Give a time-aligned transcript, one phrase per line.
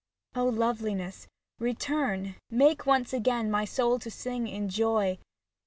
[0.33, 1.27] O Loveliness,
[1.59, 5.19] return, Make once again my soul to sing in joy.